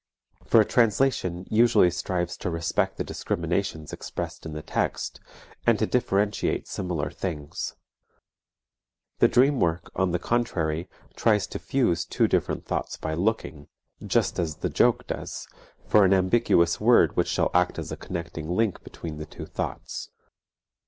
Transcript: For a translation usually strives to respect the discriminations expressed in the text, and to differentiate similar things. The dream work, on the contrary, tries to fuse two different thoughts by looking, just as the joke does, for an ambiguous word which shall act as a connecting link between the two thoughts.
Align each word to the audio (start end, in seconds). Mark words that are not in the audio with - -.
For 0.45 0.59
a 0.59 0.65
translation 0.65 1.45
usually 1.51 1.91
strives 1.91 2.35
to 2.37 2.49
respect 2.49 2.97
the 2.97 3.03
discriminations 3.03 3.93
expressed 3.93 4.47
in 4.47 4.53
the 4.53 4.63
text, 4.63 5.19
and 5.67 5.77
to 5.77 5.85
differentiate 5.85 6.67
similar 6.67 7.11
things. 7.11 7.75
The 9.19 9.27
dream 9.27 9.59
work, 9.59 9.91
on 9.95 10.09
the 10.09 10.17
contrary, 10.17 10.89
tries 11.15 11.45
to 11.45 11.59
fuse 11.59 12.03
two 12.03 12.27
different 12.27 12.65
thoughts 12.65 12.97
by 12.97 13.13
looking, 13.13 13.67
just 14.03 14.39
as 14.39 14.55
the 14.55 14.69
joke 14.71 15.05
does, 15.05 15.47
for 15.85 16.03
an 16.03 16.15
ambiguous 16.15 16.79
word 16.81 17.15
which 17.15 17.27
shall 17.27 17.51
act 17.53 17.77
as 17.77 17.91
a 17.91 17.95
connecting 17.95 18.49
link 18.49 18.83
between 18.83 19.17
the 19.19 19.27
two 19.27 19.45
thoughts. 19.45 20.09